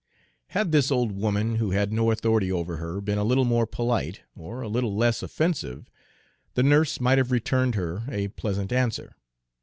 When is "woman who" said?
1.11-1.69